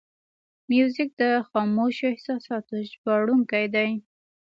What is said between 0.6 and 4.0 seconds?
موزیک د خاموشو احساساتو ژباړونکی دی.